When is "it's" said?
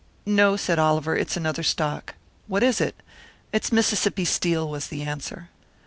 1.15-1.37, 3.53-3.71